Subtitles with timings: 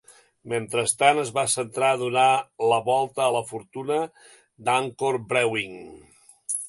[0.51, 2.25] Mentrestant, es va centrar a donar
[2.71, 4.01] la volta a la fortuna
[4.71, 5.79] d'Anchor Brewing.